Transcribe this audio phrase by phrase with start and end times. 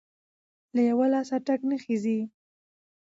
[0.37, 2.19] ـ له يوه لاسه ټک نخيژي.